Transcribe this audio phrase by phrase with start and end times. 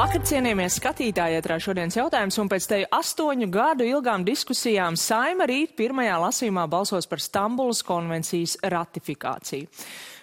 [0.00, 5.74] Labvakar, cienījamie skatītāji, ietrā šodienas jautājums, un pēc te astoņu gadu ilgām diskusijām Saima rīt
[5.76, 9.68] pirmajā lasījumā balsos par Stambulas konvencijas ratifikāciju.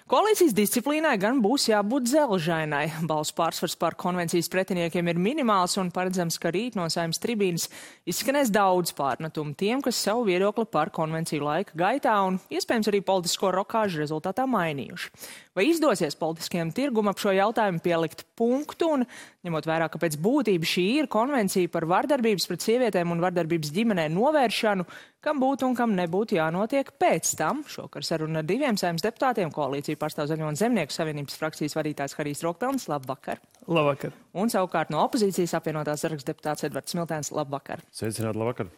[0.07, 2.85] Koalīcijas disciplīnai gan būs jābūt zelžainai.
[3.09, 7.65] Balsu pārsvars par konvencijas pretiniekiem ir minimāls un paredzams, ka rīt no saimnes tribīnas
[8.07, 13.51] izskanēs daudz pārmetumu tiem, kas savu viedokli par konvenciju laika gaitā un iespējams arī politisko
[13.59, 15.11] rokāžu rezultātā mainījuši.
[15.57, 19.05] Vai izdosies politiskajam tirgum ap šo jautājumu pielikt punktu un,
[19.47, 24.05] ņemot vērā, ka pēc būtības šī ir konvencija par vardarbības pret sievietēm un vardarbības ģimenē
[24.13, 24.85] novēršanu,
[25.25, 27.63] kam būtu un kam nebūtu jānotiek pēc tam.
[27.65, 32.45] Šokar saruna ar diviem saimnes deputātiem koalīciju pārstāv Zaļo un Zemnieku savienības frakcijas vadītājs Harijs
[32.45, 32.85] Rokpelns.
[32.93, 33.41] Labvakar!
[33.65, 34.13] Labvakar!
[34.37, 37.33] Un savukārt no opozīcijas apvienotās saraksts deputāts Edvards Smiltēns.
[37.33, 37.81] Labvakar!
[37.89, 38.69] Sveicināt, labvakar!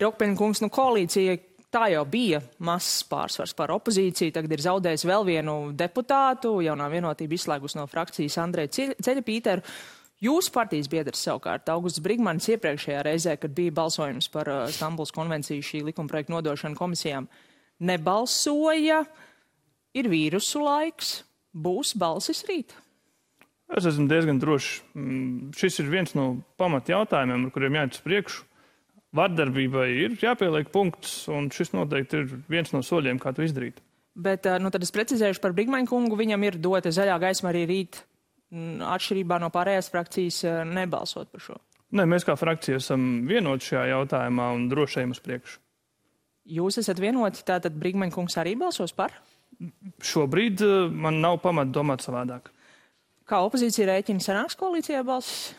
[0.00, 1.36] Rokpeļņa kungs, nu koalīcija
[1.74, 4.34] tā jau bija mazs pārsvars par opozīciju.
[4.34, 9.64] Tagad ir zaudējis vēl vienu deputātu, jaunā vienotība izslēgus no frakcijas Andreju Ceļapīteru.
[10.24, 15.64] Jūsu partijas biedrs savukārt Augusts Brigmanis iepriekšējā reizē, kad bija balsojums par uh, Stambuls konvenciju
[15.66, 17.26] šī likumprojekta nodošanu komisijām,
[17.84, 19.02] nebalsoja.
[19.94, 21.10] Ir vīrusu laiks,
[21.54, 22.72] būs balsis rīt.
[23.74, 24.80] Es esmu diezgan drošs.
[24.94, 28.42] Mm, šis ir viens no pamat jautājumiem, ar kuriem jāiet uz priekšu
[29.14, 33.80] vardarbībai ir jāpieliek punkts, un šis noteikti ir viens no soļiem, kā to izdarīt.
[34.14, 36.18] Bet, nu, tad es precizēšu par Brigmaņu kungu.
[36.18, 37.98] Viņam ir dota zaļā gaisma arī rīt,
[38.54, 41.58] atšķirībā no pārējās frakcijas, nebalsot par šo.
[41.94, 45.60] Nē, mēs kā frakcija esam vienoti šajā jautājumā un drošajam uz priekšu.
[46.54, 49.14] Jūs esat vienoti, tātad Brigmaņa kungs arī balsos par?
[50.04, 52.50] Šobrīd man nav pamata domāt savādāk.
[53.24, 55.54] Kā opozīcija rēķina sanāks koalīcijā balsis?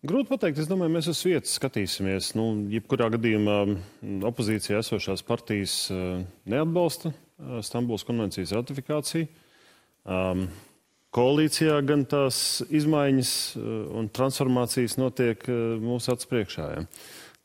[0.00, 2.30] Grūti pateikt, es domāju, mēs uz vietas skatīsimies.
[2.32, 3.56] Nu, jebkurā gadījumā
[4.30, 9.28] opozīcijā esošās partijas uh, neatbalsta uh, Stambuls konvencijas ratifikāciju.
[10.08, 10.46] Um,
[11.12, 13.66] koalīcijā gan tās izmaiņas uh,
[14.00, 15.44] un transformācijas notiek
[15.84, 16.70] mūsu acu priekšā.
[16.78, 16.86] Ja.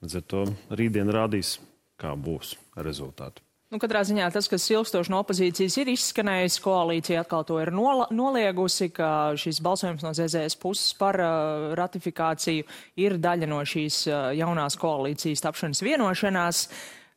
[0.06, 0.46] Līdz ar to
[0.80, 1.58] rītdien rādīs,
[2.00, 3.44] kā būs rezultāti.
[3.74, 8.92] Nu, katrā ziņā tas, kas ilgstoši no opozīcijas ir izskanējis, koalīcija atkal to ir noliegusi,
[8.94, 9.08] ka
[9.42, 12.68] šis balsojums no ZZS puses par uh, ratifikāciju
[13.02, 16.62] ir daļa no šīs uh, jaunās koalīcijas tapšanas vienošanās.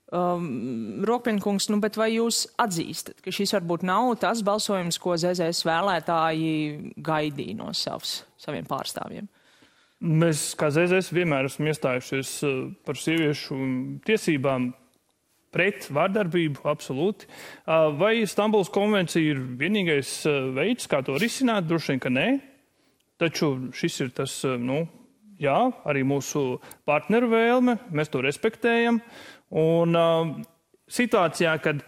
[0.08, 5.68] Um, Rokpiņkungs, nu, bet vai jūs atzīstat, ka šis varbūt nav tas balsojums, ko ZZS
[5.68, 6.56] vēlētāji
[6.96, 9.28] gaidīja no savs, saviem pārstāvjiem?
[10.00, 13.60] Mēs, kā ZZS, vienmēr esam iestājušies uh, par sieviešu
[14.08, 14.72] tiesībām
[15.54, 17.28] pret vardarbību, absolūti.
[17.98, 20.12] Vai Stambuls konvencija ir vienīgais
[20.56, 21.68] veids, kā to risināt?
[21.68, 22.28] Droši vien, ka nē.
[23.18, 24.84] Taču šis ir tas, nu,
[25.42, 25.56] jā,
[25.88, 29.00] arī mūsu partneru vēlme, mēs to respektējam.
[29.58, 29.98] Un
[30.92, 31.82] situācijā, kad,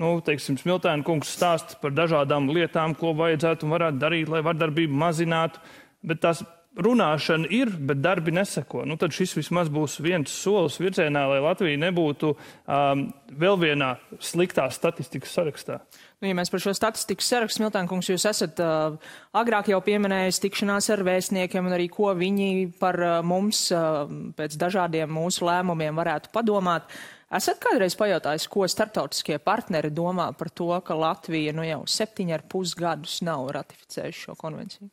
[0.00, 5.02] nu, teiksim, Smiltēna kungs stāsta par dažādām lietām, ko vajadzētu un varētu darīt, lai vardarbību
[5.04, 5.62] mazinātu,
[6.06, 6.44] bet tās
[6.78, 8.86] runāšana ir, bet darbi neseko.
[8.88, 13.90] Nu, tad šis vismaz būs viens solis virzienā, lai Latvija nebūtu um, vēl vienā
[14.22, 15.80] sliktā statistikas sarakstā.
[16.22, 18.96] Nu, ja mēs par šo statistikas sarakstu, Smiltānkungs, jūs esat uh,
[19.36, 24.06] agrāk jau pieminējis tikšanās ar vēstniekiem un arī ko viņi par uh, mums uh,
[24.38, 26.88] pēc dažādiem mūsu lēmumiem varētu padomāt.
[27.32, 32.48] Esat kādreiz pajautājis, ko starptautiskie partneri domā par to, ka Latvija nu jau septiņi ar
[32.48, 34.92] pus gadus nav ratificējuši šo konvenciju?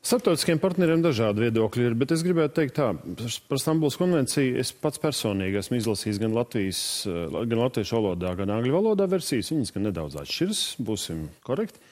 [0.00, 2.86] Starptautiskiem partneriem dažādi viedokļi ir, bet es gribētu teikt tā,
[3.50, 8.78] par Stambuls konvenciju es pats personīgi esmu izlasījis gan, Latvijas, gan latviešu valodā, gan angļu
[8.78, 9.52] valodā versijas.
[9.52, 11.84] Viņas gan nedaudz atšķiras, būsim korekti.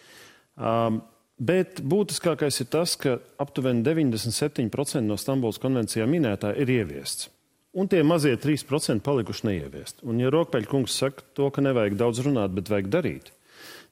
[0.56, 1.02] Um,
[1.36, 7.28] bet būtiskākais ir tas, ka aptuveni 97% no Stambuls konvencijā minētā ir ieviests.
[7.76, 10.00] Un tie mazie 3% palikuši neieviest.
[10.08, 13.34] Un ja Rokpeļkungs saka to, ka nevajag daudz runāt, bet vajag darīt,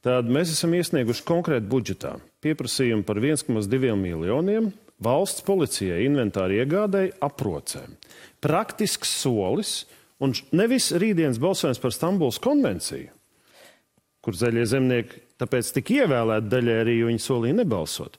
[0.06, 2.12] Tad mēs esam iesnieguši konkrētu budžetā
[2.46, 4.70] pieprasījumu par 1,2 miljoniem
[5.02, 7.96] valsts policijai inventāri iegādēji aprocēm.
[8.44, 9.82] Praktisks solis,
[10.22, 13.10] un nevis rītdienas balsojums par Stambuls konvenciju,
[14.24, 18.16] kur zaļie zemnieki tāpēc tika ievēlēti daļai arī, jo viņi solīja nebalsot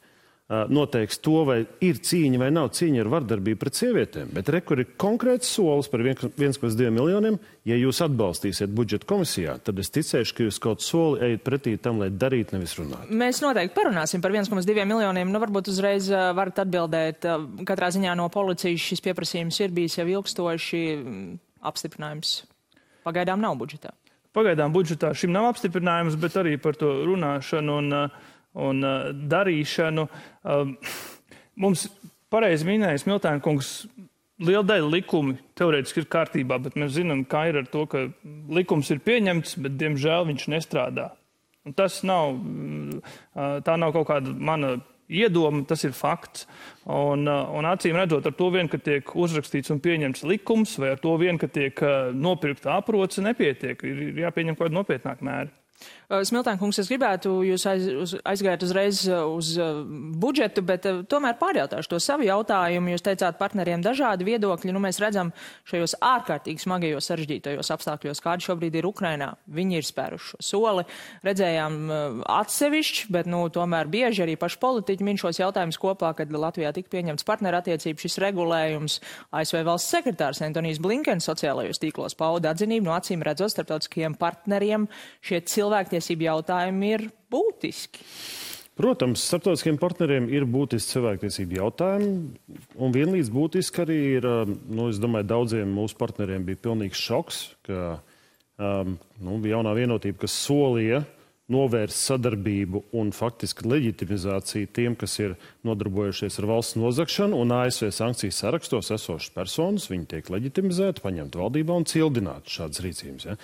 [0.47, 4.29] noteiks to, vai ir cīņa vai nav cīņa ar vardarbību pret sievietēm.
[4.35, 7.35] Bet rekur ir konkrēts solis par 1,2 miljoniem.
[7.67, 11.99] Ja jūs atbalstīsiet budžeta komisijā, tad es ticēšu, ka jūs kaut soli ejat pretī tam,
[11.99, 13.11] lai darītu, nevis runātu.
[13.11, 15.33] Mēs noteikti parunāsim par 1,2 miljoniem.
[15.33, 17.27] Nu, varbūt uzreiz varat atbildēt.
[17.67, 20.83] Katrā ziņā no policijas šis pieprasījums ir bijis jau ilgstoši
[21.67, 22.37] apstiprinājums.
[23.03, 23.91] Pagaidām nav budžetā.
[24.37, 27.77] Pagaidām budžetā šim nav apstiprinājums, bet arī par to runāšanu.
[27.81, 30.07] Un, uh, un uh, darīšanu.
[30.43, 30.73] Uh,
[31.59, 31.87] mums
[32.33, 33.85] pareizi minēja Smiltēna kungs,
[34.43, 38.07] liela daļa likumi teorētiski ir kārtībā, bet mēs zinām, kā ir ar to, ka
[38.53, 41.11] likums ir pieņemts, bet diemžēl viņš nestrādā.
[41.67, 44.77] Un tas nav, uh, tā nav kaut kāda mana
[45.07, 46.47] iedoma, tas ir fakts.
[46.87, 51.01] Un, un acīm redzot, ar to vien, ka tiek uzrakstīts un pieņemts likums, vai ar
[51.03, 51.79] to vien, ka tiek
[52.15, 53.83] nopirkta aproce, nepietiek.
[53.87, 55.51] Ir jāpieņem kaut kāda nopietnāka mēra.
[56.07, 59.81] Uh, Smiltāna kungs, es gribētu jūs aiz, uz, aizgājāt uzreiz uh, uz uh,
[60.17, 62.93] budžetu, bet tomēr pārjautāšu to savu jautājumu.
[62.93, 64.71] Jūs teicāt partneriem dažādi viedokļi.
[64.71, 65.33] Nu, mēs redzam
[65.67, 69.33] šajos ārkārtīgi smagajos sarežģītajos apstākļos, kādi šobrīd ir Ukrainā.
[69.51, 70.85] Viņi ir spēruši šo soli.
[71.27, 71.91] Redzējām
[72.31, 76.93] atsevišķi, bet nu, tomēr bieži arī paši politiķi min šos jautājumus kopā, kad Latvijā tika
[76.95, 78.97] pieņemts partnerattiecības šis regulējums.
[79.35, 84.87] ASV valsts sekretārs Antonijs Blinkens sociālajos tīklos pauda atzinību no acīm redzot starptautiskajiem partneriem
[85.19, 88.05] šie cilvēki cilvēktiesību jautājumi ir būtiski.
[88.77, 92.11] Protams, starptautiskiem partneriem ir būtiski cilvēktiesību jautājumi,
[92.77, 97.39] un vienlīdz būtiski arī ir, um, nu, es domāju, daudziem mūsu partneriem bija pilnīgs šoks,
[97.65, 97.97] ka
[98.61, 101.01] um, nu, jaunā vienotība, kas solīja
[101.49, 108.35] novērst sadarbību un faktiski leģitimizāciju tiem, kas ir nodarbojušies ar valsts nozagšanu un ASV sankciju
[108.35, 113.29] sarakstos esošas personas, viņi tiek leģitimizēti, paņemt valdībā un cildināti šādas rīcības.
[113.31, 113.37] Ja.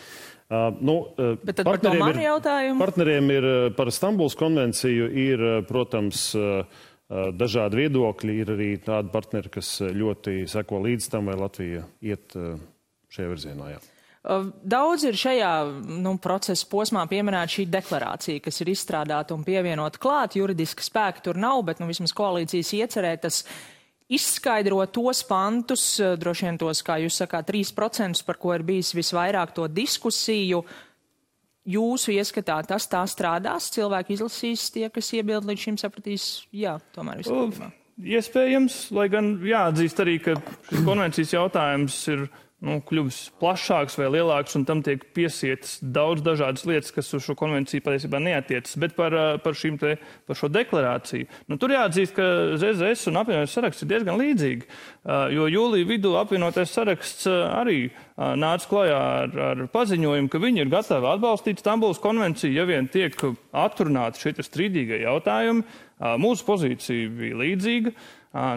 [0.54, 0.96] Uh, nu,
[1.42, 2.78] Bet tad par to mani ir, jautājumu?
[2.84, 3.48] Partneriem ir
[3.78, 6.28] par Stambuls konvenciju ir, protams,
[7.10, 8.36] dažādi viedokļi.
[8.44, 12.38] Ir arī tādi partneri, kas ļoti seko līdz tam, vai Latvija iet
[13.14, 13.74] šajā virzienā.
[13.74, 13.82] Jā.
[14.24, 15.52] Daudz ir šajā
[16.00, 20.38] nu, procesa posmā pieminēta šī deklarācija, kas ir izstrādāta un pievienota klāt.
[20.40, 23.42] Juridiska spēka tur nav, bet nu, vismaz koalīcijas iecerētas
[24.10, 28.94] izskaidro tos pantus, eh, droši vien tos, kā jūs sakāt, 3%, par ko ir bijis
[28.94, 30.64] visvairāk to diskusiju.
[31.64, 37.22] Jūsu ieskatā tas tā strādās, cilvēki izlasīs tie, kas iebild līdz šim sapratīs, jā, tomēr
[37.22, 37.72] viss kārtībā.
[38.04, 40.34] Iespējams, lai gan jāatzīst arī, ka
[40.68, 42.26] šis konvencijas jautājums ir
[42.64, 47.36] nu, kļuvis plašāks vai lielāks, un tam tiek piesietas daudz dažādas lietas, kas uz šo
[47.40, 48.78] konvenciju patiesībā neatiecas.
[48.80, 51.28] Bet par, par, te, par šo deklarāciju.
[51.52, 52.30] Nu, tur jāatzīst, ka
[52.62, 54.68] ZZS un apvienotais saraksts ir diezgan līdzīgi,
[55.36, 61.10] jo jūlija vidū apvienotais saraksts arī nāca klajā ar, ar paziņojumu, ka viņi ir gatavi
[61.14, 63.18] atbalstīt Stambulas konvenciju, ja vien tiek
[63.52, 65.66] atrunāti šie strīdīgie jautājumi.
[66.20, 67.94] Mūsu pozīcija bija līdzīga.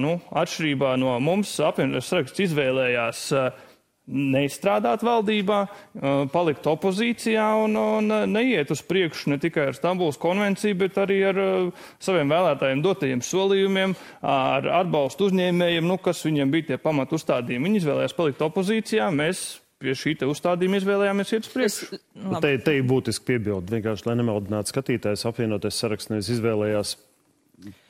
[0.01, 3.66] Nu, atšķirībā no mums apvienotais saraksts izvēlējās uh,
[4.07, 5.59] neizstrādāt valdībā,
[6.33, 11.41] palikt opozīcijā un, un neiet uz priekšu ne tikai ar Stambuls konvenciju, bet arī ar
[12.03, 17.71] saviem vēlētājiem dotajiem solījumiem, ar atbalstu uzņēmējiem, nu, kas viņiem bija tie pamatu uzstādījumi.
[17.71, 19.47] Viņi izvēlējās palikt opozīcijā, mēs
[19.83, 21.99] pie šī uzstādījuma izvēlējāmies iet uz priekšu.
[22.41, 26.97] Te, te ir būtiski piebildi, vienkārši, lai nemaldinātu skatītājs, apvienotais saraksts nevis izvēlējās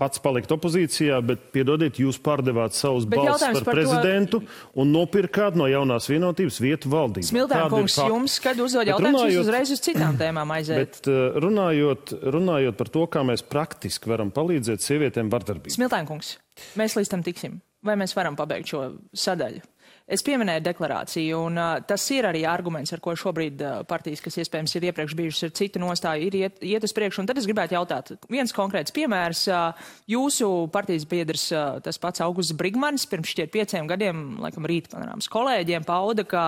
[0.01, 4.57] pats palikt opozīcijā, bet, piedodiet, jūs pārdevāt savus bet balsus par, par prezidentu to...
[4.83, 7.29] un nopirkāt no jaunās vienotības vietu valdību.
[7.31, 9.43] Smiltēn kungs, jums, kad uzdod jautājumus, runājot...
[9.43, 10.83] uzreiz uz citām tēmām aiziet.
[10.83, 15.75] Bet uh, runājot, runājot par to, kā mēs praktiski varam palīdzēt sievietēm vardarbībā.
[15.75, 16.37] Smiltēn kungs,
[16.79, 17.61] mēs līdz tam tiksim.
[17.87, 19.63] Vai mēs varam pabeigt šo sadaļu?
[20.07, 24.37] Es pieminēju deklarāciju, un uh, tas ir arī arguments, ar ko šobrīd uh, partijas, kas
[24.39, 27.25] iespējams ir iepriekš bijušas ar citu nostāju, ir iet, iet uz priekšu.
[27.25, 29.41] Un tad es gribētu jautāt, viens konkrēts piemērs.
[29.51, 34.87] Uh, jūsu partijas biedrs, uh, tas pats Augusts Brigmanis, pirms šķiet pieciem gadiem, laikam rīt
[34.95, 36.47] panorāmas kolēģiem, pauda, ka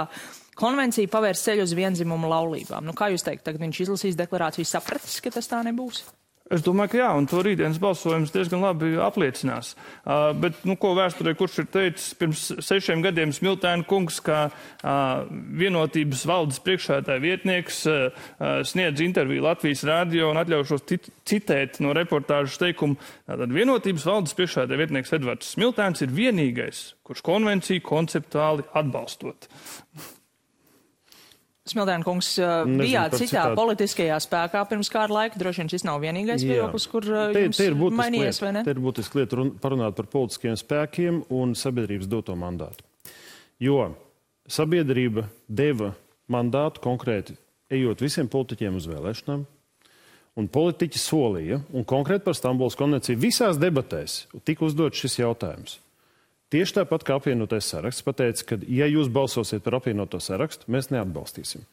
[0.58, 2.86] konvencija pavērs ceļu uz vienzimumu laulībām.
[2.86, 6.04] Nu, kā jūs teikt, tagad viņš izlasīs deklarāciju, sapratis, ka tas tā nebūs?
[6.48, 9.74] Es domāju, ka jā, un to rītdienas balsojums diezgan labi apliecinās.
[10.00, 15.28] Uh, bet, nu, ko vēsturē, kurš ir teicis pirms sešiem gadiem Smiltēna kungs, ka uh,
[15.60, 18.28] vienotības valdes priekšētāja vietnieks uh,
[18.64, 20.86] sniedz interviju Latvijas rādio un atļaušos
[21.28, 22.96] citēt no reportāžas teikumu.
[23.28, 29.50] Tātad vienotības valdes priekšētāja vietnieks Edvards Smiltēns ir vienīgais, kurš konvenciju konceptuāli atbalstot.
[31.72, 33.58] Smildēna kungs uh, bijāt citā citādi.
[33.58, 35.40] politiskajā spēkā pirms kāda laika.
[35.40, 38.64] Droši vien šis nav vienīgais viedoklis, kur uh, te, te ir mainījies, vai ne?
[38.66, 42.86] Te ir būtiski lieta run, parunāt par politiskiem spēkiem un sabiedrības doto mandātu.
[43.62, 43.90] Jo
[44.48, 45.92] sabiedrība deva
[46.30, 47.36] mandātu konkrēti
[47.72, 49.44] ejot visiem politiķiem uz vēlēšanām,
[50.38, 55.78] un politiķi solīja, un konkrēti par Stambuls konvenciju visās debatēs tika uzdots šis jautājums.
[56.48, 61.66] Tieši tāpat kā apvienotais saraksts pateica, ka, ja jūs balsosiet par apvienoto sarakstu, mēs neatbalstīsim.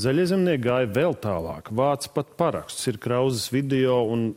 [0.00, 4.28] Zaļie zemnieki gāja vēl tālāk, vāc pat parakstus, ir krauzes video un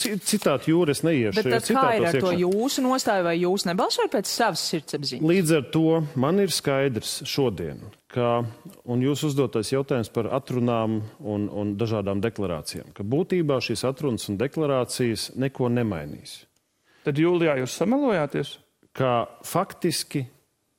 [0.00, 1.36] citāti jūras neiešu.
[1.36, 2.22] Bet kā ir ar iekšā.
[2.24, 5.28] to jūsu nostāju, vai jūs nebalsojat pēc savas sirdsapziņas?
[5.28, 8.40] Līdz ar to man ir skaidrs šodien, ka,
[8.88, 14.40] un jūs uzdotais jautājums par atrunām un, un dažādām deklarācijām, ka būtībā šīs atrunas un
[14.40, 16.40] deklarācijas neko nemainīs.
[17.04, 18.56] Tad jūlijā jūs samelojāties?
[18.96, 20.26] Ka faktiski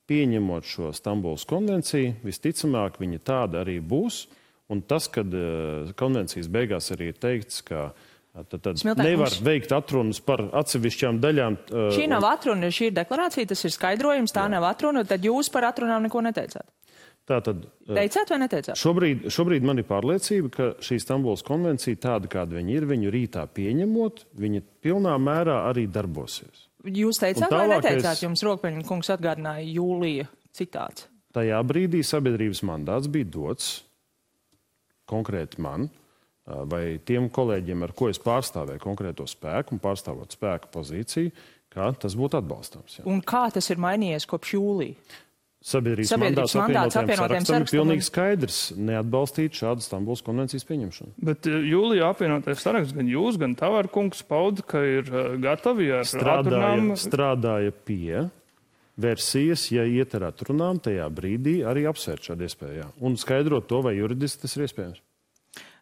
[0.10, 4.26] pieņemot šo Stambulas konvenciju, visticamāk, viņa tāda arī būs.
[4.72, 7.92] Un tas, kad uh, konvencijas beigās arī ir teikts, ka
[8.34, 11.58] Tad, tad Smiltēn, nevar veikt atrunas par atsevišķām daļām.
[11.70, 15.52] uh, Šī nav atruna, šī ir deklarācija, tas ir skaidrojums, tā nav atruna, tad jūs
[15.54, 16.66] par atrunām neko neteicāt.
[17.30, 18.74] Tātad, uh, Teicāt vai neteicāt?
[18.82, 23.46] Šobrīd, šobrīd man ir pārliecība, ka šī Stambulas konvencija, tāda kāda viņa ir, viņu rītā
[23.54, 26.72] pieņemot, viņa pilnā mērā arī darbosies.
[26.84, 28.22] Jūs teicāt vai neteicāt?
[28.26, 31.08] Jums Rokpeņa kungs atgādināja jūlija citāts.
[31.34, 33.70] Tajā brīdī sabiedrības mandāts bija dots
[35.10, 35.88] konkrēti man
[36.44, 41.32] vai tiem kolēģiem, ar ko es pārstāvēju konkrēto spēku un pārstāvot spēku pozīciju,
[41.72, 43.00] kā tas būtu atbalstāms.
[43.00, 43.06] Jā.
[43.10, 44.98] Un kā tas ir mainījies kopš jūlija?
[45.64, 51.14] Sabiedrības, Sabiedrības mandāts apvienotiem sarakstam ir pilnīgi skaidrs neatbalstīt šādu Stambulas konvencijas pieņemšanu.
[51.24, 56.10] Bet eh, jūlijā apvienotais saraksts gan jūs, gan Tavārkungs pauda, ka ir eh, gatavi ar
[56.10, 56.92] strādāja, atrunām.
[57.00, 58.26] strādāja pie
[59.00, 62.76] versijas, ja iet ar atrunām, tajā brīdī arī apsvērt šādu iespēju.
[62.82, 62.92] jā.
[63.00, 65.00] Un skaidrot to, vai juridiski tas ir iespējams.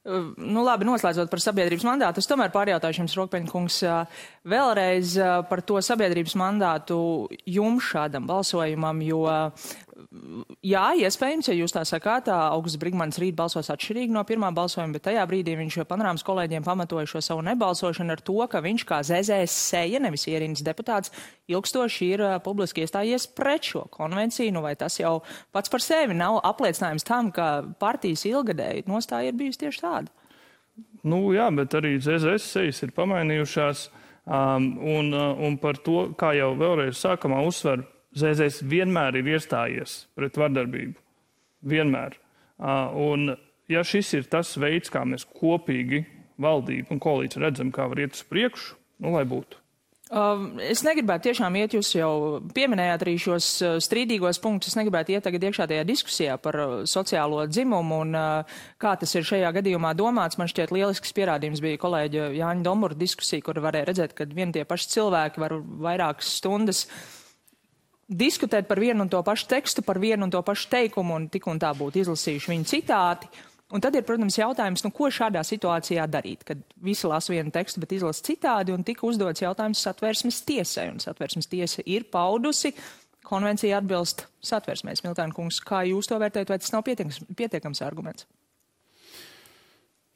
[0.02, 5.14] Nu, labi, noslēdzot par sabiedrības mandātu, es tomēr pārjautāšu jums, Rokpeņa kungs, uh, vēlreiz
[5.46, 6.98] par to sabiedrības mandātu
[7.46, 9.22] jums šādam balsojumam, jo,
[10.66, 15.06] jā, iespējams, ja jūs tā sakāt, Augusts Brigmans rīt balsos atšķirīgi no pirmā balsojuma, bet
[15.08, 19.58] tajā brīdī viņš panorāmas kolēģiem pamatoja šo savu nebalsošanu ar to, ka viņš kā ZZS
[19.72, 21.14] seja, nevis ierīnas deputāts,
[21.52, 25.20] ilgstoši ir uh, publiski iestājies pret šo konvenciju, nu vai tas jau
[25.56, 30.14] pats par sevi nav apliecinājums tam, ka partijas ilgadēji nostāja ir bijusi tieši tāda.
[31.04, 33.90] Nu, jā, bet arī ZZS sejas ir pamainījušās.
[34.22, 37.82] Um, un, un par to, kā jau vēlreiz sākumā uzsver,
[38.18, 40.98] ZZS vienmēr ir iestājies pret vardarbību.
[41.72, 42.18] Vienmēr.
[42.62, 43.32] Uh, un,
[43.72, 46.04] ja šis ir tas veids, kā mēs kopīgi,
[46.42, 48.76] valdība un koalīcija redzam, kā var iet uz priekšu,
[49.06, 49.62] nu, lai būtu.
[50.12, 55.24] Es negribētu tiešām iet, jūs jau pieminējāt arī šos uh, strīdīgos punktus, es negribētu iet
[55.24, 59.94] tagad iekšā tajā diskusijā par uh, sociālo dzimumu un uh, kā tas ir šajā gadījumā
[59.96, 60.36] domāts.
[60.42, 64.68] Man šķiet lielisks pierādījums bija kolēģa Jāņa Domura diskusija, kur varēja redzēt, ka vien tie
[64.68, 65.56] paši cilvēki var
[65.88, 66.84] vairākas stundas
[68.12, 71.48] diskutēt par vienu un to pašu tekstu, par vienu un to pašu teikumu un tik
[71.48, 73.32] un tā būtu izlasījuši viņu citāti.
[73.72, 77.80] Un tad ir, protams, jautājums, nu, ko šādā situācijā darīt, kad visi lasa vienu tekstu,
[77.80, 82.74] bet izlasa citādi, un tika uzdots jautājums satversmes tiesai, un satversmes tiesa ir paudusi,
[83.24, 85.06] konvencija atbilst satversmēs.
[85.06, 88.28] Miltāna kungs, kā jūs to vērtējat, vai tas nav pietiekams, pietiekams arguments?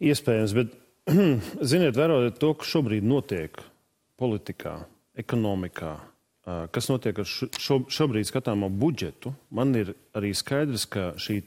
[0.04, 0.76] Iespējams, bet
[1.72, 3.62] ziniet, vērojot to, kas šobrīd notiek
[4.20, 4.82] politikā,
[5.24, 5.96] ekonomikā,
[6.46, 11.42] kas notiek ar šo, šo, šobrīd skatāmo budžetu, man ir arī skaidrs, ka šī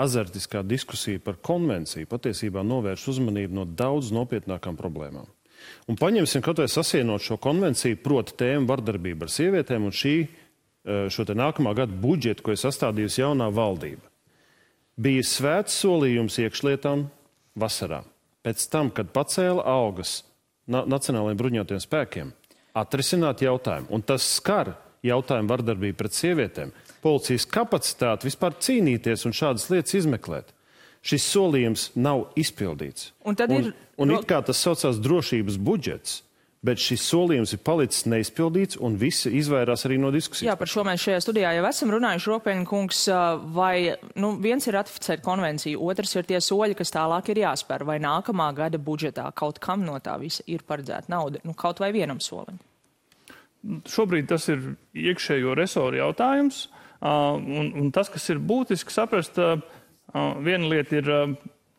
[0.00, 5.26] azartiskā diskusija par konvenciju patiesībā novērš uzmanību no daudz nopietnākām problēmām.
[5.92, 11.02] Un paņemsim kaut vai sasienot šo konvenciju, proti tēmu vardarbību ar sievietēm un šī, ā,
[11.12, 14.10] šo nākamā gada budžetu, ko ir sastādījusi jaunā valdība
[15.00, 17.06] bija svēts solījums iekšlietām
[17.58, 18.02] vasarā.
[18.44, 20.20] Pēc tam, kad pacēla algas
[20.70, 22.32] na Nacionālajiem bruņotajiem spēkiem,
[22.74, 23.88] atrisināt jautājumu.
[23.90, 24.74] Un tas skar
[25.06, 26.72] jautājumu vardarbību pret sievietēm,
[27.02, 30.52] policijas kapacitāti vispār cīnīties un šādas lietas izmeklēt.
[31.00, 33.12] Šis solījums nav izpildīts.
[33.24, 36.18] Un tad un, ir- un it kā tas saucās drošības budžets,
[36.66, 40.50] bet šis solījums ir palicis neizpildīts un visi izvairās arī no diskusijas.
[40.50, 42.30] Jā, par šo mēs šajā studijā jau esam runājuši.
[42.34, 43.04] Ropeņa kungs,
[43.56, 43.74] vai
[44.20, 48.50] nu, viens ir ratificēt konvenciju, otrs ir tie soļi, kas tālāk ir jāspēr, vai nākamā
[48.56, 52.60] gada budžetā kaut kam no tā visa ir paredzēta nauda, nu, kaut vai vienam solim.
[53.88, 56.66] Šobrīd tas ir iekšējo resoru jautājums.
[57.00, 59.40] Un, un tas, kas ir būtiski saprast,
[60.44, 61.10] viena lieta ir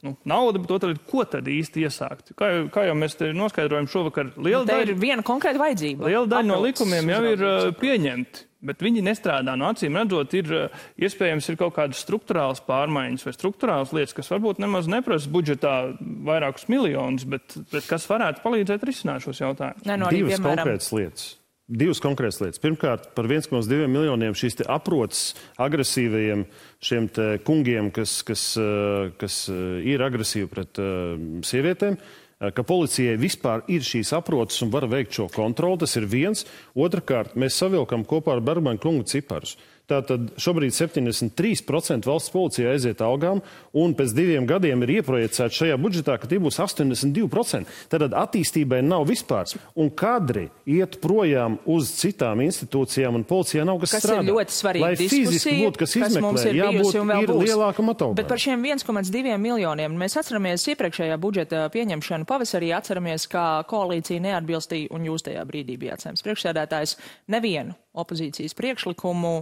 [0.05, 2.31] nu, nauda, bet otra lieta, ko tad īsti iesākt.
[2.37, 6.07] Kā jau, kā jau mēs te noskaidrojam šovakar, liela Te ir daļa, viena konkrēta vajadzība.
[6.09, 7.81] liela daļa no likumiem jau ir uzraudzības.
[7.81, 8.47] pieņemti.
[8.61, 9.55] Bet viņi nestrādā.
[9.57, 10.67] No acīm redzot, ir ā,
[11.01, 16.67] iespējams ir kaut kādas struktūrālas pārmaiņas vai struktūrālas lietas, kas varbūt nemaz neprasa budžetā vairākus
[16.69, 19.87] miljonus, bet, bet kas varētu palīdzēt risināt šos jautājumus.
[19.89, 21.40] Nē, no arī, Divas piemēram, konkrētas lietas.
[21.71, 22.59] Divas konkrētas lietas.
[22.59, 25.29] Pirmkārt, par 1,2 miljoniem šīs te aprots
[25.61, 26.43] agresīvajiem
[26.83, 27.07] šiem
[27.47, 31.15] kungiem, kas, kas, eh, kas eh, ir agresīvi pret eh,
[31.47, 31.95] sievietēm.
[32.41, 36.41] Ka policijai vispār ir šīs aprotas un var veikt šo kontroli, tas ir viens.
[36.73, 39.53] Otrakārt, mēs savilkam kopā ar Bergmanu kungu ciparus.
[39.91, 43.43] Tātad šobrīd 73% valsts policija aiziet algām,
[43.77, 47.79] un pēc diviem gadiem ir ieprojicēts šajā budžetā, ka tie būs 82%.
[47.91, 49.51] Tad attīstībai nav vispār.
[49.79, 54.25] Un kadri iet projām uz citām institūcijām, un policijā nav kas, kas strādā.
[54.25, 57.47] ir ļoti svarīga Lai fiziski būtu kas kas izmeklē, ir jābūt un vēl ir būs.
[57.49, 58.19] lielākam ataugai.
[58.21, 64.91] Bet par šiem 1,2 miljoniem mēs atceramies iepriekšējā budžeta pieņemšanu pavasarī, atceramies, kā koalīcija neatbilstīja,
[64.95, 66.97] un jūs tajā brīdī bijāt saimnes priekšsēdētājs,
[67.31, 69.35] nevienu opozīcijas priekšlikumu.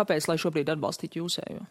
[0.00, 1.66] Kāpēc, lai šobrīd atbalstītu jūsējo?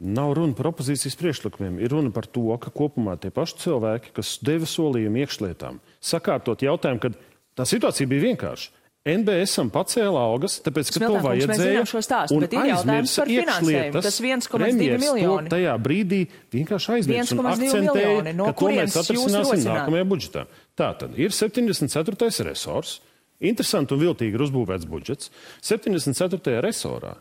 [0.00, 4.38] Nav runa par opozīcijas priekšlikumiem, ir runa par to, ka kopumā tie paši cilvēki, kas
[4.44, 7.18] deva solījumu iekšlietām, sakārtot jautājumu, kad
[7.58, 8.76] tā situācija bija vienkārša.
[9.10, 11.84] NBSam pacēla algas, tāpēc, ka Smiltēn, to vajadzēja.
[11.88, 14.02] Šo stāstu, bet ir jautājums par finansējumu.
[14.04, 15.52] Tas 1,2 miljoni.
[15.52, 16.18] Tajā brīdī
[16.52, 20.44] vienkārši aizmirst un akcentēja, no ka to mēs atrisināsim nākamajā budžetā.
[20.76, 22.44] Tātad ir 74.
[22.48, 22.98] resors.
[23.40, 25.32] Interesanti un viltīgi ir uzbūvēts budžets.
[25.64, 26.60] 74.
[26.60, 27.16] resorā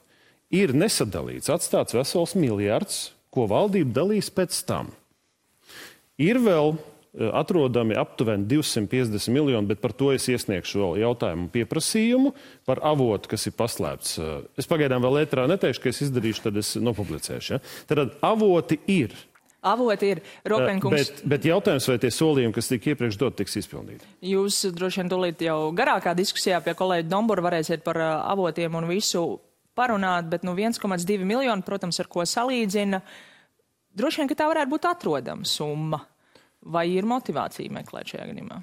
[0.50, 4.94] ir nesadalīts, atstāts vesels miljards, ko valdība dalīs pēc tam.
[6.20, 6.76] Ir vēl
[7.20, 12.36] Eh, atrodami aptuveni 250 miljoni, bet par to es iesniegšu vēl jautājumu pieprasījumu
[12.70, 14.12] par avotu, kas ir paslēpts.
[14.22, 17.56] Eh, es pagaidām vēl ētrā neteikšu, ka es izdarīšu, tad es nopublicēšu.
[17.56, 17.60] Ja?
[17.90, 19.18] Tad avoti ir.
[19.66, 20.96] Avoti ir Ropenkungs.
[20.96, 24.06] Bet, bet jautājums, vai tie solījumi, kas tika iepriekš dot, tiks izpildīti?
[24.30, 29.26] Jūs droši vien tūlīt jau garākā diskusijā pie kolēģa Dombura varēsiet par avotiem un visu
[29.80, 33.00] parunāt, bet nu 1,2 miljoni, protams, ar ko salīdzina.
[34.00, 36.04] Droši vien, ka tā varētu būt atrodama summa.
[36.60, 38.60] Vai ir motivācija meklēt šajā gadījumā?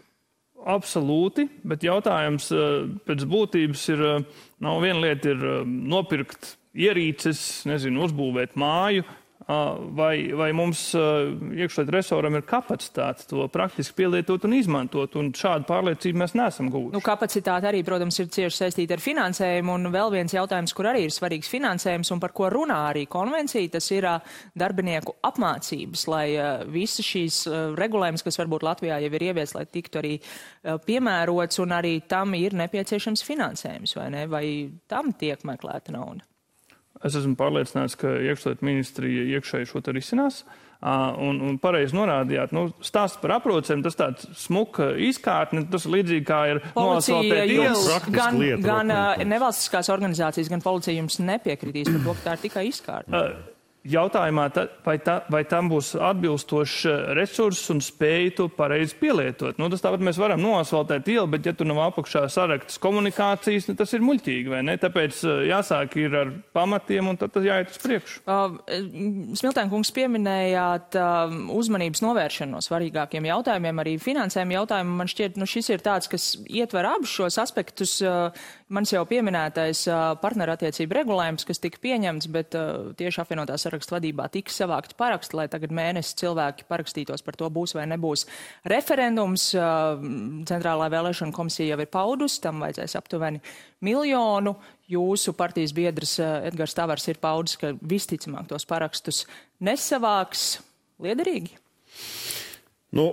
[0.66, 7.40] Absolūti, bet jautājums eh, pēc būtības ir, eh, nav viena lieta ir eh, nopirkt ierīces,
[7.70, 9.06] nezinu, uzbūvēt māju,
[9.46, 16.18] vai, vai mums iekšlietu resoram ir kapacitāte to praktiski pielietot un izmantot, un šādu pārliecību
[16.22, 16.94] mēs neesam guvuši.
[16.96, 21.06] Nu, kapacitāte arī, protams, ir cieši saistīta ar finansējumu, un vēl viens jautājums, kur arī
[21.06, 24.08] ir svarīgs finansējums un par ko runā arī konvencija, tas ir
[24.58, 26.26] darbinieku apmācības, lai
[26.74, 27.42] visas šīs
[27.78, 30.14] regulējums, kas varbūt Latvijā jau ir ievies, lai tiktu arī
[30.86, 34.26] piemērots, un arī tam ir nepieciešams finansējums, vai ne?
[34.26, 34.46] Vai
[34.90, 36.26] tam tiek meklēta nauda?
[37.06, 40.42] Es esmu pārliecināts, ka iekšlietu ministrija iekšēji šo te risinās.
[40.86, 46.40] Un, un pareizi norādījāt, nu, stāsts par aprocēm, tas tāds smuka izkārtne, tas līdzīgi kā
[46.52, 47.88] ir noasfaltēt ielas.
[48.12, 48.94] Gan, gan
[49.24, 53.22] nevalstiskās organizācijas, gan policija jums nepiekritīs par to, ka tā ir tikai izkārtne.
[53.22, 53.55] Uh,
[53.90, 54.46] jautājumā,
[54.84, 59.60] vai, ta, vai tam būs atbilstošs eh, resurss un spēja to pareizi pielietot.
[59.60, 63.76] Nu, tas tāpat mēs varam noasfaltēt ielu, bet ja tur nav apakšā saraktas komunikācijas, nu,
[63.78, 64.76] tas ir muļķīgi, vai ne?
[64.82, 68.22] Tāpēc eh, jāsāk ir ar pamatiem un tad tas jāiet uz priekšu.
[68.26, 68.58] Uh,
[69.38, 75.00] Smiltēnkungs pieminējāt uh, uzmanības novēršanu no svarīgākiem jautājumiem, arī finansējumu jautājumu.
[75.02, 77.98] Man šķiet, nu, šis ir tāds, kas ietver abus šos aspektus.
[78.04, 78.30] Uh,
[78.66, 79.84] Mans jau pieminētais
[80.18, 82.56] partnerattiecību regulējums, kas tika pieņemts, bet
[82.98, 87.74] tieši apvienotā sarakstu vadībā tika savākti paraksti, lai tagad mēnesi cilvēki parakstītos par to, būs
[87.76, 88.26] vai nebūs
[88.64, 89.52] referendums.
[90.48, 93.40] Centrālā vēlēšana komisija jau ir paudus, tam vajadzēs aptuveni
[93.84, 94.56] miljonu.
[94.88, 99.26] Jūsu partijas biedrs Edgars Tavars ir paudis, ka visticamāk tos parakstus
[99.60, 100.60] nesavāks
[101.02, 101.58] liederīgi.
[102.96, 103.12] Nu,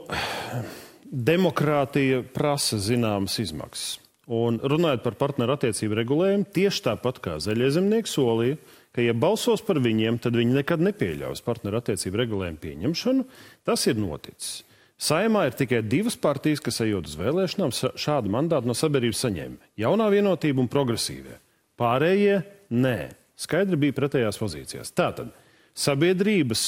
[1.11, 3.99] demokrātija prasa zināmas izmaksas.
[4.23, 8.55] Un runājot par partneru attiecību regulējumu, tieši tāpat kā zaļiezemnieki solīja,
[8.93, 13.25] ka, ja balsos par viņiem, tad viņi nekad nepieļaus partneru attiecību regulējumu pieņemšanu.
[13.67, 14.61] Tas ir noticis.
[15.03, 19.73] Saimā ir tikai divas partijas, kas ejot uz vēlēšanām, šādu mandātu no sabiedrības saņēma.
[19.81, 21.39] Jaunā vienotība un progresīvie.
[21.79, 22.37] Pārējie
[22.71, 22.97] nē.
[23.43, 24.93] Skaidri bija pretējās pozīcijās.
[24.95, 25.33] Tātad
[25.75, 26.67] sabiedrības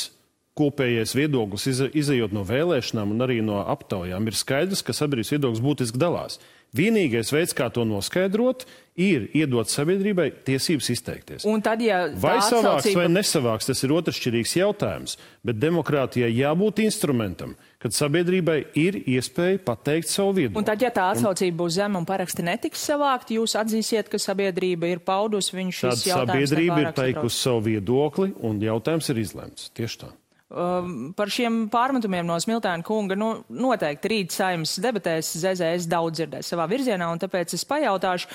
[0.55, 5.99] kopējais viedoklis, izējot no vēlēšanām un arī no aptaujām, ir skaidrs, ka sabiedrības viedoklis būtiski
[6.01, 6.39] dalās.
[6.75, 8.65] Vienīgais veids, kā to noskaidrot,
[8.99, 11.45] ir iedot sabiedrībai tiesības izteikties.
[11.63, 12.99] Tad, ja vai savāks atsaucība...
[12.99, 15.15] vai nesavāks, tas ir otršķirīgs jautājums.
[15.45, 20.59] Bet demokrātijai jābūt instrumentam, kad sabiedrībai ir iespēja pateikt savu viedokli.
[20.59, 24.91] Un tad, ja tā atsaucība būs zema un paraksti netiks savākti, jūs atzīsiet, ka sabiedrība
[24.91, 26.33] ir paudusi viņu šīs jautājumus.
[26.33, 29.71] Sabiedrība ir teikusi savu viedokli un jautājums ir izlemts.
[29.75, 30.13] Tieši tā.
[30.55, 36.51] Um, par šiem pārmetumiem no Smiltēna kunga nu, noteikti rīt saimnes debatēs ZZS daudz dzirdēs
[36.53, 38.29] savā virzienā, un tāpēc es pajautāšu.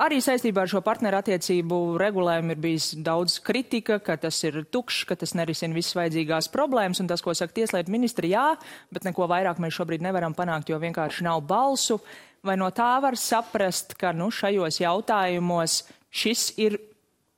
[0.00, 5.02] Arī saistībā ar šo partneru attiecību regulējumu ir bijis daudz kritika, ka tas ir tukšs,
[5.10, 8.46] ka tas nerisina visas vajadzīgās problēmas, un tas, ko saka tieslietu ministri, jā,
[8.94, 11.98] bet neko vairāk mēs šobrīd nevaram panākt, jo vienkārši nav balsu.
[12.46, 16.80] Vai no tā var saprast, ka nu, šajos jautājumos šis ir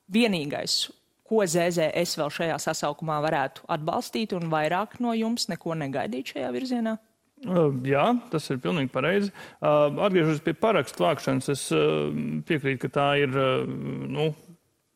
[0.07, 0.85] vienīgais
[1.31, 6.97] ko ZZS vēl šajā sasaukumā varētu atbalstīt un vairāk no jums neko negaidīt šajā virzienā?
[7.41, 9.31] Uh, jā, tas ir pilnīgi pareizi.
[9.57, 12.11] Uh, atgriežoties pie parakstu vākšanas, es uh,
[12.45, 14.27] piekrītu, ka tā ir nu,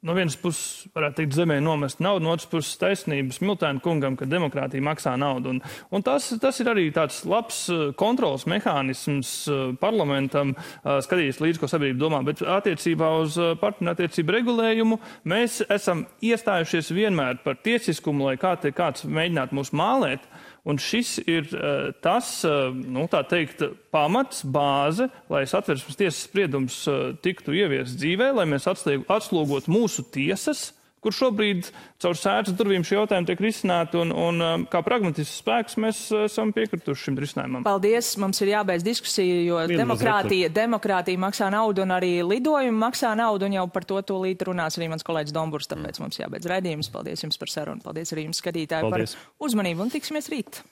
[0.05, 4.27] no vienas puses, varētu teikt, zemē nomest naudu, no otras puses taisnības Miltēna kungam, ka
[4.29, 5.55] demokrātija maksā naudu.
[5.55, 5.61] Un,
[5.93, 11.61] un tas, tas ir arī tāds labs uh, kontrols mehānisms uh, parlamentam, uh, skatīties līdz,
[11.61, 12.21] ko sabiedrība domā.
[12.27, 14.99] Bet attiecībā uz partnerattiecību regulējumu
[15.31, 20.29] mēs esam iestājušies vienmēr par tiesiskumu, lai kā te kāds mēģinātu mūs mālēt.
[20.65, 23.61] Un šis ir uh, tas, uh, nu, teikt,
[23.93, 30.71] pamats, bāze, lai satversmes tiesas spriedums uh, tiktu ieviests dzīvē, lai mēs atslūgot mūsu tiesas,
[31.05, 31.69] kur šobrīd
[32.01, 36.25] caur sēdz durvīm šie jautājumi tiek risināti, un, un um, kā pragmatisks spēks mēs uh,
[36.25, 37.65] esam piekrituši šim risinājumam.
[37.67, 43.13] Paldies, mums ir jābeidz diskusija, jo Vienu demokrātija, demokrātija maksā naudu un arī lidojumi maksā
[43.17, 46.91] naudu, un jau par to tūlīt runās arī mans kolēģis Domburs, tāpēc mums jābeidz raidījums.
[46.93, 49.13] Paldies jums par sarunu, paldies arī jums skatītāji Paldies.
[49.19, 50.65] par uzmanību un tiksimies rīt.